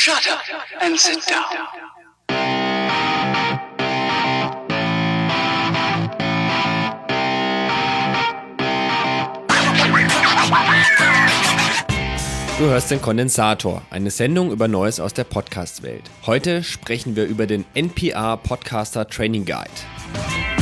Shut 0.00 0.28
up 0.30 0.38
and 0.80 0.96
sit 0.96 1.28
down. 1.28 1.42
Du 12.58 12.64
hörst 12.66 12.92
den 12.92 13.02
Kondensator, 13.02 13.82
eine 13.90 14.12
Sendung 14.12 14.52
über 14.52 14.68
Neues 14.68 15.00
aus 15.00 15.14
der 15.14 15.24
Podcast-Welt. 15.24 16.04
Heute 16.26 16.62
sprechen 16.62 17.16
wir 17.16 17.24
über 17.24 17.48
den 17.48 17.64
NPR 17.74 18.36
Podcaster 18.36 19.08
Training 19.08 19.44
Guide. 19.46 20.57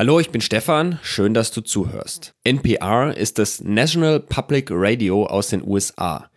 Hallo, 0.00 0.20
ich 0.20 0.30
bin 0.30 0.40
Stefan, 0.40 1.00
schön, 1.02 1.34
dass 1.34 1.50
du 1.50 1.60
zuhörst. 1.60 2.32
NPR 2.44 3.16
ist 3.16 3.36
das 3.40 3.60
National 3.60 4.20
Public 4.20 4.68
Radio 4.70 5.26
aus 5.26 5.48
den 5.48 5.60
USA 5.66 6.30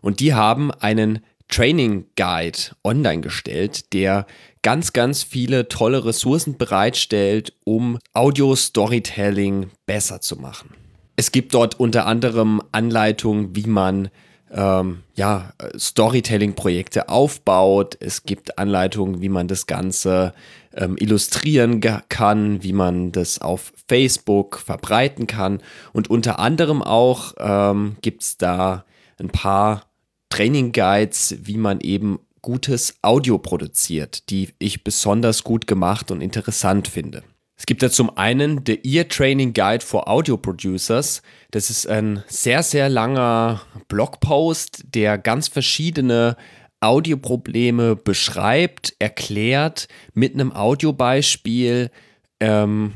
und 0.00 0.20
die 0.20 0.34
haben 0.34 0.70
einen 0.70 1.24
Training 1.48 2.06
Guide 2.14 2.76
online 2.84 3.20
gestellt, 3.20 3.92
der 3.92 4.24
ganz, 4.62 4.92
ganz 4.92 5.24
viele 5.24 5.66
tolle 5.66 6.04
Ressourcen 6.04 6.58
bereitstellt, 6.58 7.54
um 7.64 7.98
Audio-Storytelling 8.12 9.70
besser 9.84 10.20
zu 10.20 10.36
machen. 10.36 10.74
Es 11.16 11.32
gibt 11.32 11.54
dort 11.54 11.80
unter 11.80 12.06
anderem 12.06 12.62
Anleitungen, 12.70 13.56
wie 13.56 13.66
man 13.66 14.10
ähm, 14.52 15.02
ja, 15.14 15.52
Storytelling-Projekte 15.76 17.08
aufbaut. 17.08 17.96
Es 18.00 18.24
gibt 18.24 18.58
Anleitungen, 18.58 19.20
wie 19.20 19.28
man 19.28 19.48
das 19.48 19.66
Ganze 19.66 20.34
ähm, 20.74 20.96
illustrieren 20.98 21.80
kann, 22.08 22.62
wie 22.62 22.72
man 22.72 23.12
das 23.12 23.40
auf 23.40 23.72
Facebook 23.88 24.58
verbreiten 24.58 25.26
kann. 25.26 25.60
Und 25.92 26.10
unter 26.10 26.38
anderem 26.38 26.82
auch 26.82 27.34
ähm, 27.38 27.96
gibt 28.00 28.22
es 28.22 28.38
da 28.38 28.84
ein 29.18 29.28
paar 29.28 29.86
Training 30.30 30.72
Guides, 30.72 31.36
wie 31.42 31.56
man 31.56 31.80
eben 31.80 32.20
gutes 32.42 32.94
Audio 33.02 33.38
produziert, 33.38 34.30
die 34.30 34.50
ich 34.58 34.84
besonders 34.84 35.44
gut 35.44 35.66
gemacht 35.66 36.10
und 36.10 36.20
interessant 36.20 36.88
finde. 36.88 37.22
Es 37.58 37.66
gibt 37.66 37.82
da 37.82 37.90
zum 37.90 38.16
einen 38.16 38.62
The 38.64 38.80
Ear 38.84 39.08
Training 39.08 39.52
Guide 39.52 39.84
for 39.84 40.08
Audio 40.08 40.36
Producers. 40.36 41.22
Das 41.50 41.70
ist 41.70 41.88
ein 41.88 42.22
sehr, 42.28 42.62
sehr 42.62 42.88
langer 42.88 43.62
Blogpost, 43.88 44.84
der 44.94 45.18
ganz 45.18 45.48
verschiedene 45.48 46.36
Audioprobleme 46.80 47.96
beschreibt, 47.96 48.94
erklärt 49.00 49.88
mit 50.14 50.34
einem 50.34 50.52
Audiobeispiel. 50.52 51.90
Ähm, 52.38 52.94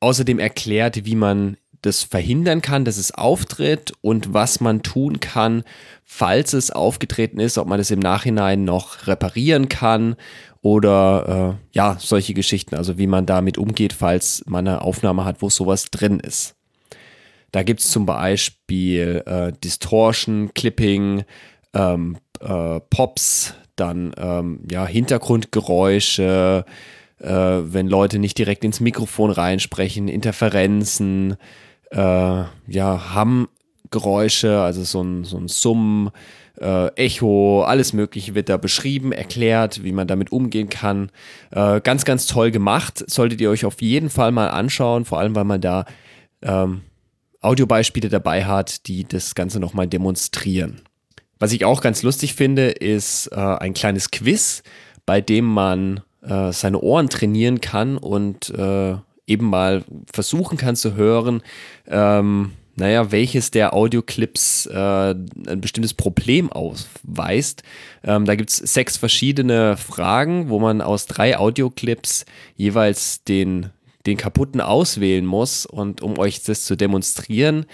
außerdem 0.00 0.40
erklärt, 0.40 1.04
wie 1.04 1.14
man 1.14 1.56
das 1.82 2.02
verhindern 2.04 2.62
kann, 2.62 2.84
dass 2.84 2.96
es 2.96 3.12
auftritt 3.12 3.92
und 4.00 4.32
was 4.32 4.60
man 4.60 4.82
tun 4.82 5.20
kann, 5.20 5.64
falls 6.04 6.52
es 6.52 6.70
aufgetreten 6.70 7.40
ist, 7.40 7.58
ob 7.58 7.66
man 7.66 7.80
es 7.80 7.90
im 7.90 7.98
Nachhinein 7.98 8.64
noch 8.64 9.06
reparieren 9.06 9.68
kann 9.68 10.16
oder 10.62 11.58
äh, 11.60 11.76
ja, 11.76 11.96
solche 11.98 12.34
Geschichten, 12.34 12.76
also 12.76 12.98
wie 12.98 13.08
man 13.08 13.26
damit 13.26 13.58
umgeht, 13.58 13.92
falls 13.92 14.44
man 14.46 14.66
eine 14.66 14.82
Aufnahme 14.82 15.24
hat, 15.24 15.42
wo 15.42 15.50
sowas 15.50 15.86
drin 15.90 16.20
ist. 16.20 16.54
Da 17.50 17.62
gibt 17.64 17.80
es 17.80 17.90
zum 17.90 18.06
Beispiel 18.06 19.22
äh, 19.26 19.52
Distortion, 19.62 20.54
Clipping, 20.54 21.24
ähm, 21.74 22.16
äh, 22.40 22.80
Pops, 22.90 23.54
dann 23.76 24.14
ähm, 24.16 24.60
ja, 24.70 24.86
Hintergrundgeräusche, 24.86 26.64
äh, 27.18 27.26
wenn 27.28 27.88
Leute 27.88 28.18
nicht 28.18 28.38
direkt 28.38 28.64
ins 28.64 28.80
Mikrofon 28.80 29.30
reinsprechen, 29.30 30.08
Interferenzen, 30.08 31.36
äh, 31.92 32.44
ja, 32.66 33.14
Hammgeräusche, 33.14 34.60
also 34.60 34.82
so 34.82 35.02
ein, 35.02 35.24
so 35.24 35.36
ein 35.38 35.48
Summen, 35.48 36.10
äh, 36.60 36.88
Echo, 36.94 37.62
alles 37.62 37.92
Mögliche 37.92 38.34
wird 38.34 38.48
da 38.48 38.56
beschrieben, 38.56 39.12
erklärt, 39.12 39.84
wie 39.84 39.92
man 39.92 40.06
damit 40.06 40.32
umgehen 40.32 40.68
kann. 40.68 41.10
Äh, 41.50 41.80
ganz, 41.80 42.04
ganz 42.04 42.26
toll 42.26 42.50
gemacht. 42.50 43.04
Solltet 43.08 43.40
ihr 43.40 43.50
euch 43.50 43.64
auf 43.64 43.80
jeden 43.80 44.10
Fall 44.10 44.32
mal 44.32 44.48
anschauen, 44.48 45.04
vor 45.04 45.18
allem 45.18 45.34
weil 45.34 45.44
man 45.44 45.60
da 45.60 45.84
ähm, 46.42 46.82
Audiobeispiele 47.40 48.08
dabei 48.08 48.44
hat, 48.44 48.86
die 48.86 49.04
das 49.04 49.34
Ganze 49.34 49.60
nochmal 49.60 49.88
demonstrieren. 49.88 50.82
Was 51.38 51.52
ich 51.52 51.64
auch 51.64 51.80
ganz 51.80 52.02
lustig 52.02 52.34
finde, 52.34 52.70
ist 52.70 53.26
äh, 53.32 53.36
ein 53.36 53.74
kleines 53.74 54.10
Quiz, 54.10 54.62
bei 55.04 55.20
dem 55.20 55.44
man 55.44 56.00
äh, 56.22 56.52
seine 56.52 56.80
Ohren 56.80 57.08
trainieren 57.08 57.60
kann 57.60 57.96
und 57.98 58.50
äh, 58.50 58.94
eben 59.26 59.46
mal 59.46 59.84
versuchen 60.12 60.58
kann 60.58 60.76
zu 60.76 60.94
hören, 60.94 61.42
ähm, 61.86 62.52
naja, 62.74 63.12
welches 63.12 63.50
der 63.50 63.74
Audioclips 63.74 64.66
äh, 64.66 65.10
ein 65.10 65.60
bestimmtes 65.60 65.94
Problem 65.94 66.50
ausweist. 66.50 67.62
Ähm, 68.02 68.24
da 68.24 68.34
gibt 68.34 68.50
es 68.50 68.56
sechs 68.56 68.96
verschiedene 68.96 69.76
Fragen, 69.76 70.48
wo 70.48 70.58
man 70.58 70.80
aus 70.80 71.06
drei 71.06 71.36
Audioclips 71.36 72.24
jeweils 72.56 73.24
den, 73.24 73.70
den 74.06 74.16
kaputten 74.16 74.60
auswählen 74.60 75.26
muss. 75.26 75.66
Und 75.66 76.00
um 76.00 76.18
euch 76.18 76.42
das 76.42 76.64
zu 76.64 76.76
demonstrieren, 76.76 77.66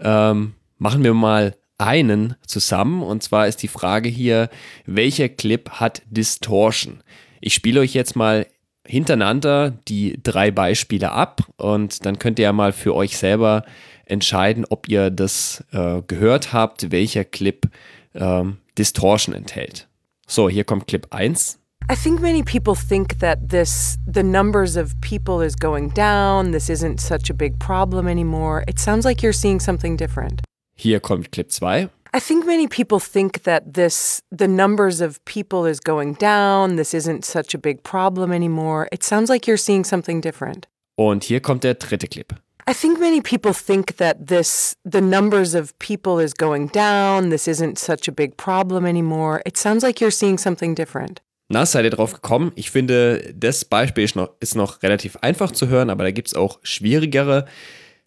ähm, 0.00 0.54
machen 0.78 1.02
wir 1.02 1.14
mal 1.14 1.56
einen 1.78 2.36
zusammen. 2.46 3.02
Und 3.02 3.22
zwar 3.22 3.48
ist 3.48 3.62
die 3.62 3.68
Frage 3.68 4.10
hier, 4.10 4.50
welcher 4.84 5.30
Clip 5.30 5.70
hat 5.70 6.02
Distortion? 6.10 7.02
Ich 7.40 7.54
spiele 7.54 7.80
euch 7.80 7.94
jetzt 7.94 8.16
mal 8.16 8.46
hintereinander 8.86 9.70
die 9.88 10.18
drei 10.22 10.50
Beispiele 10.50 11.12
ab 11.12 11.42
und 11.56 12.04
dann 12.04 12.18
könnt 12.18 12.38
ihr 12.38 12.44
ja 12.44 12.52
mal 12.52 12.72
für 12.72 12.94
euch 12.94 13.16
selber 13.16 13.64
entscheiden, 14.06 14.64
ob 14.68 14.88
ihr 14.88 15.10
das 15.10 15.64
äh, 15.72 16.02
gehört 16.06 16.52
habt, 16.52 16.90
welcher 16.90 17.24
Clip 17.24 17.68
ähm, 18.14 18.58
Distortion 18.76 19.34
enthält. 19.34 19.88
So, 20.26 20.48
hier 20.48 20.64
kommt 20.64 20.86
Clip 20.86 21.06
1. 21.10 21.58
I 21.90 21.96
think 21.96 22.20
many 22.20 22.42
people 22.42 22.74
think 22.74 23.18
that 23.18 23.50
this 23.50 23.98
the 24.06 24.22
numbers 24.22 24.76
of 24.76 24.94
people 25.00 25.44
is 25.44 25.56
going 25.56 25.92
down, 25.94 26.52
this 26.52 26.68
isn't 26.68 27.00
such 27.00 27.28
a 27.30 27.34
big 27.34 27.58
problem 27.58 28.06
anymore. 28.06 28.62
It 28.68 28.78
sounds 28.78 29.04
like 29.04 29.22
you're 29.22 29.32
seeing 29.32 29.60
something 29.60 29.96
different. 29.96 30.42
Hier 30.74 31.00
kommt 31.00 31.32
Clip 31.32 31.50
2. 31.50 31.88
I 32.14 32.20
think 32.20 32.44
many 32.44 32.68
people 32.68 33.00
think 33.00 33.44
that 33.44 33.72
this 33.72 34.22
the 34.30 34.46
numbers 34.46 35.00
of 35.00 35.24
people 35.24 35.64
is 35.64 35.80
going 35.80 36.14
down, 36.18 36.76
this 36.76 36.92
isn't 36.92 37.24
such 37.24 37.54
a 37.54 37.58
big 37.58 37.82
problem 37.82 38.32
anymore. 38.32 38.86
It 38.92 39.02
sounds 39.02 39.30
like 39.30 39.46
you're 39.46 39.56
seeing 39.56 39.82
something 39.82 40.20
different. 40.20 40.68
Und 40.96 41.24
hier 41.24 41.40
kommt 41.40 41.64
der 41.64 41.74
dritte 41.74 42.08
Clip. 42.08 42.34
I 42.68 42.74
think 42.74 43.00
many 43.00 43.22
people 43.22 43.54
think 43.54 43.96
that 43.96 44.26
this 44.28 44.76
the 44.84 45.00
numbers 45.00 45.54
of 45.54 45.72
people 45.78 46.22
is 46.22 46.34
going 46.34 46.68
down, 46.68 47.30
this 47.30 47.48
isn't 47.48 47.78
such 47.78 48.08
a 48.08 48.12
big 48.12 48.36
problem 48.36 48.84
anymore. 48.84 49.40
It 49.46 49.56
sounds 49.56 49.82
like 49.82 49.98
you're 49.98 50.12
seeing 50.12 50.36
something 50.36 50.74
different. 50.74 51.22
Na, 51.48 51.64
seid 51.64 51.84
ihr 51.84 51.90
drauf 51.90 52.12
gekommen? 52.12 52.52
Ich 52.56 52.70
finde, 52.70 53.32
das 53.34 53.64
Beispiel 53.64 54.04
ist 54.04 54.16
noch, 54.16 54.30
ist 54.40 54.54
noch 54.54 54.82
relativ 54.82 55.16
einfach 55.22 55.50
zu 55.50 55.68
hören, 55.68 55.90
aber 55.90 56.04
da 56.04 56.10
gibt 56.10 56.28
es 56.28 56.34
auch 56.34 56.58
schwierigere. 56.62 57.46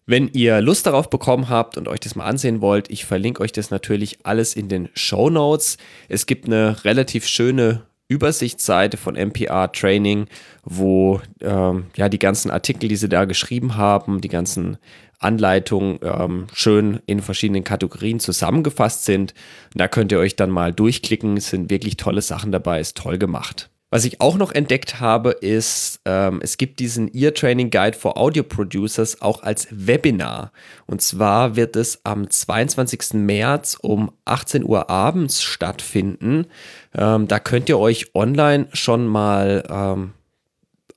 Wenn 0.08 0.28
ihr 0.28 0.60
Lust 0.60 0.86
darauf 0.86 1.10
bekommen 1.10 1.48
habt 1.48 1.76
und 1.76 1.88
euch 1.88 1.98
das 1.98 2.14
mal 2.14 2.26
ansehen 2.26 2.60
wollt, 2.60 2.90
ich 2.90 3.04
verlinke 3.04 3.42
euch 3.42 3.50
das 3.50 3.72
natürlich 3.72 4.24
alles 4.24 4.54
in 4.54 4.68
den 4.68 4.88
Show 4.94 5.30
Notes. 5.30 5.78
Es 6.08 6.26
gibt 6.26 6.46
eine 6.46 6.84
relativ 6.84 7.26
schöne 7.26 7.82
Übersichtsseite 8.06 8.98
von 8.98 9.16
MPR 9.16 9.72
Training, 9.72 10.28
wo 10.62 11.20
ähm, 11.40 11.86
ja 11.96 12.08
die 12.08 12.20
ganzen 12.20 12.52
Artikel, 12.52 12.88
die 12.88 12.94
sie 12.94 13.08
da 13.08 13.24
geschrieben 13.24 13.76
haben, 13.76 14.20
die 14.20 14.28
ganzen 14.28 14.78
Anleitungen 15.18 15.98
ähm, 16.02 16.46
schön 16.52 17.00
in 17.06 17.20
verschiedenen 17.20 17.64
Kategorien 17.64 18.20
zusammengefasst 18.20 19.06
sind. 19.06 19.34
Da 19.74 19.88
könnt 19.88 20.12
ihr 20.12 20.20
euch 20.20 20.36
dann 20.36 20.50
mal 20.50 20.72
durchklicken. 20.72 21.36
Es 21.36 21.50
sind 21.50 21.68
wirklich 21.68 21.96
tolle 21.96 22.22
Sachen 22.22 22.52
dabei, 22.52 22.78
ist 22.78 22.96
toll 22.96 23.18
gemacht. 23.18 23.70
Was 23.88 24.04
ich 24.04 24.20
auch 24.20 24.36
noch 24.36 24.50
entdeckt 24.50 24.98
habe, 24.98 25.30
ist, 25.30 26.00
ähm, 26.06 26.40
es 26.42 26.56
gibt 26.56 26.80
diesen 26.80 27.08
Ear 27.14 27.32
Training 27.32 27.70
Guide 27.70 27.96
for 27.96 28.18
Audio 28.18 28.42
Producers 28.42 29.22
auch 29.22 29.44
als 29.44 29.68
Webinar. 29.70 30.50
Und 30.86 31.02
zwar 31.02 31.54
wird 31.54 31.76
es 31.76 32.00
am 32.04 32.28
22. 32.28 33.14
März 33.14 33.78
um 33.80 34.10
18 34.24 34.64
Uhr 34.64 34.90
abends 34.90 35.40
stattfinden. 35.40 36.46
Ähm, 36.94 37.28
da 37.28 37.38
könnt 37.38 37.68
ihr 37.68 37.78
euch 37.78 38.12
online 38.14 38.66
schon 38.72 39.06
mal 39.06 39.62
ähm, 39.70 40.14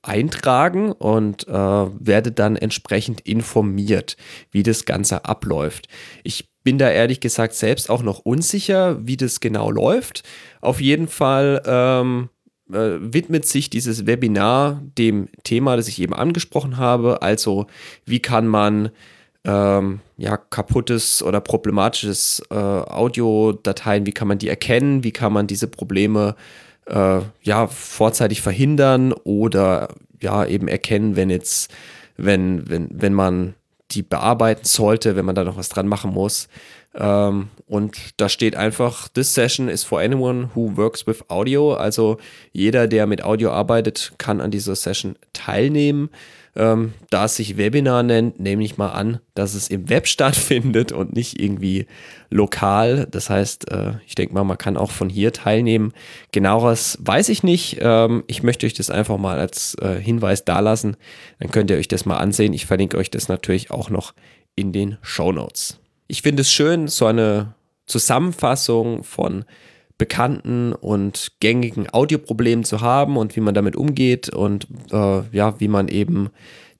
eintragen 0.02 0.90
und 0.90 1.46
äh, 1.46 1.52
werdet 1.52 2.40
dann 2.40 2.56
entsprechend 2.56 3.20
informiert, 3.20 4.16
wie 4.50 4.64
das 4.64 4.84
Ganze 4.84 5.24
abläuft. 5.26 5.86
Ich 6.24 6.48
bin 6.64 6.76
da 6.76 6.90
ehrlich 6.90 7.20
gesagt 7.20 7.54
selbst 7.54 7.88
auch 7.88 8.02
noch 8.02 8.18
unsicher, 8.18 8.98
wie 9.06 9.16
das 9.16 9.38
genau 9.38 9.70
läuft. 9.70 10.24
Auf 10.60 10.80
jeden 10.80 11.06
Fall 11.06 11.62
ähm, 11.64 12.28
äh, 12.28 12.39
widmet 12.70 13.46
sich 13.46 13.70
dieses 13.70 14.06
Webinar 14.06 14.80
dem 14.98 15.28
Thema, 15.44 15.76
das 15.76 15.88
ich 15.88 16.00
eben 16.00 16.14
angesprochen 16.14 16.76
habe. 16.76 17.22
Also, 17.22 17.66
wie 18.06 18.20
kann 18.20 18.46
man 18.46 18.90
ähm, 19.44 20.00
ja, 20.18 20.36
kaputtes 20.36 21.22
oder 21.22 21.40
problematisches 21.40 22.42
äh, 22.50 22.54
Audiodateien, 22.54 24.06
wie 24.06 24.12
kann 24.12 24.28
man 24.28 24.38
die 24.38 24.48
erkennen, 24.48 25.02
wie 25.02 25.12
kann 25.12 25.32
man 25.32 25.46
diese 25.46 25.66
Probleme 25.66 26.36
äh, 26.86 27.20
ja 27.42 27.66
vorzeitig 27.66 28.42
verhindern 28.42 29.12
oder 29.24 29.88
ja 30.20 30.44
eben 30.44 30.68
erkennen, 30.68 31.16
wenn 31.16 31.30
jetzt, 31.30 31.72
wenn, 32.16 32.68
wenn, 32.68 32.88
wenn 32.92 33.14
man 33.14 33.54
die 33.92 34.02
bearbeiten 34.02 34.64
sollte, 34.64 35.16
wenn 35.16 35.24
man 35.24 35.34
da 35.34 35.44
noch 35.44 35.56
was 35.56 35.68
dran 35.68 35.88
machen 35.88 36.12
muss. 36.12 36.48
Ähm, 36.94 37.48
und 37.66 37.96
da 38.16 38.28
steht 38.28 38.56
einfach, 38.56 39.08
this 39.08 39.32
session 39.32 39.68
is 39.68 39.84
for 39.84 40.00
anyone 40.00 40.50
who 40.54 40.76
works 40.76 41.06
with 41.06 41.22
audio. 41.28 41.74
Also 41.74 42.18
jeder, 42.52 42.88
der 42.88 43.06
mit 43.06 43.22
Audio 43.22 43.50
arbeitet, 43.52 44.12
kann 44.18 44.40
an 44.40 44.50
dieser 44.50 44.74
Session 44.74 45.16
teilnehmen. 45.32 46.10
Ähm, 46.56 46.94
da 47.10 47.26
es 47.26 47.36
sich 47.36 47.56
Webinar 47.56 48.02
nennt, 48.02 48.40
nehme 48.40 48.64
ich 48.64 48.76
mal 48.76 48.88
an, 48.88 49.20
dass 49.34 49.54
es 49.54 49.68
im 49.68 49.88
Web 49.88 50.06
stattfindet 50.08 50.90
und 50.90 51.14
nicht 51.14 51.40
irgendwie 51.40 51.86
lokal. 52.28 53.06
Das 53.08 53.30
heißt, 53.30 53.70
äh, 53.70 53.92
ich 54.06 54.16
denke 54.16 54.34
mal, 54.34 54.42
man 54.42 54.58
kann 54.58 54.76
auch 54.76 54.90
von 54.90 55.08
hier 55.08 55.32
teilnehmen. 55.32 55.92
Genaueres 56.32 56.98
weiß 57.00 57.28
ich 57.28 57.44
nicht. 57.44 57.78
Ähm, 57.80 58.24
ich 58.26 58.42
möchte 58.42 58.66
euch 58.66 58.74
das 58.74 58.90
einfach 58.90 59.16
mal 59.16 59.38
als 59.38 59.76
äh, 59.80 60.00
Hinweis 60.00 60.44
dalassen. 60.44 60.96
Dann 61.38 61.52
könnt 61.52 61.70
ihr 61.70 61.76
euch 61.76 61.88
das 61.88 62.04
mal 62.04 62.16
ansehen. 62.16 62.52
Ich 62.52 62.66
verlinke 62.66 62.96
euch 62.98 63.10
das 63.10 63.28
natürlich 63.28 63.70
auch 63.70 63.90
noch 63.90 64.12
in 64.56 64.72
den 64.72 64.98
Show 65.02 65.30
Notes. 65.30 65.79
Ich 66.10 66.22
finde 66.22 66.40
es 66.40 66.50
schön, 66.50 66.88
so 66.88 67.06
eine 67.06 67.54
Zusammenfassung 67.86 69.04
von 69.04 69.44
bekannten 69.96 70.72
und 70.72 71.34
gängigen 71.38 71.86
Audioproblemen 71.92 72.64
zu 72.64 72.80
haben 72.80 73.16
und 73.16 73.36
wie 73.36 73.40
man 73.40 73.54
damit 73.54 73.76
umgeht 73.76 74.28
und 74.28 74.66
äh, 74.90 75.22
ja, 75.30 75.60
wie 75.60 75.68
man 75.68 75.86
eben 75.86 76.30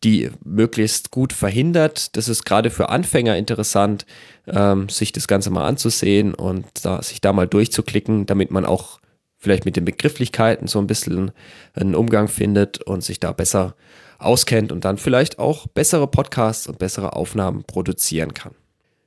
die 0.03 0.31
möglichst 0.44 1.12
gut 1.12 1.32
verhindert. 1.32 2.17
Das 2.17 2.29
ist 2.29 2.44
gerade 2.44 2.71
für 2.71 2.88
Anfänger 2.88 3.37
interessant, 3.37 4.05
ähm, 4.49 4.88
sich 4.88 5.12
das 5.12 5.29
Ganze 5.29 5.50
mal 5.50 5.65
anzusehen 5.65 6.35
und 6.35 6.67
da, 6.82 7.00
sich 7.00 7.21
da 7.21 7.32
mal 7.32 7.47
durchzuklicken, 7.47 8.27
damit 8.27 8.50
man 8.50 8.67
auch 8.67 8.99
vielleicht 9.38 9.65
mit 9.65 9.77
den 9.77 9.85
Begrifflichkeiten 9.85 10.67
so 10.67 10.81
ein 10.81 10.88
bisschen 10.88 11.31
einen 11.75 11.94
Umgang 11.94 12.27
findet 12.27 12.82
und 12.82 13.05
sich 13.05 13.21
da 13.21 13.31
besser 13.31 13.77
auskennt 14.19 14.73
und 14.73 14.85
dann 14.85 14.99
vielleicht 14.99 15.38
auch 15.38 15.69
bessere 15.69 16.09
Podcasts 16.09 16.67
und 16.67 16.81
bessere 16.81 17.12
Aufnahmen 17.12 17.62
produzieren 17.62 18.35
kann. 18.35 18.56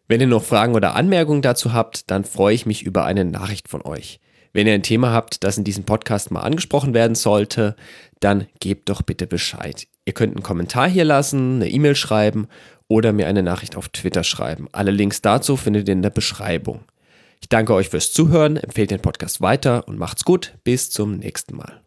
Wenn 0.07 0.21
ihr 0.21 0.27
noch 0.27 0.43
Fragen 0.43 0.75
oder 0.75 0.95
Anmerkungen 0.95 1.41
dazu 1.41 1.73
habt, 1.73 2.11
dann 2.11 2.25
freue 2.25 2.55
ich 2.55 2.65
mich 2.65 2.83
über 2.83 3.05
eine 3.05 3.25
Nachricht 3.25 3.69
von 3.69 3.81
euch. 3.81 4.19
Wenn 4.51 4.67
ihr 4.67 4.73
ein 4.73 4.83
Thema 4.83 5.11
habt, 5.11 5.43
das 5.43 5.57
in 5.57 5.63
diesem 5.63 5.83
Podcast 5.83 6.29
mal 6.29 6.41
angesprochen 6.41 6.93
werden 6.93 7.15
sollte, 7.15 7.75
dann 8.19 8.47
gebt 8.59 8.89
doch 8.89 9.01
bitte 9.01 9.25
Bescheid. 9.25 9.87
Ihr 10.05 10.13
könnt 10.13 10.35
einen 10.35 10.43
Kommentar 10.43 10.87
hier 10.87 11.05
lassen, 11.05 11.55
eine 11.55 11.69
E-Mail 11.69 11.95
schreiben 11.95 12.47
oder 12.87 13.13
mir 13.13 13.27
eine 13.27 13.41
Nachricht 13.41 13.75
auf 13.75 13.89
Twitter 13.89 14.23
schreiben. 14.23 14.67
Alle 14.71 14.91
Links 14.91 15.21
dazu 15.21 15.57
findet 15.57 15.87
ihr 15.87 15.93
in 15.93 16.01
der 16.01 16.09
Beschreibung. 16.11 16.81
Ich 17.41 17.49
danke 17.49 17.73
euch 17.73 17.89
fürs 17.89 18.13
Zuhören, 18.13 18.57
empfehlt 18.57 18.91
den 18.91 19.01
Podcast 19.01 19.41
weiter 19.41 19.87
und 19.87 19.97
macht's 19.97 20.23
gut. 20.23 20.53
Bis 20.63 20.91
zum 20.91 21.17
nächsten 21.17 21.55
Mal. 21.57 21.82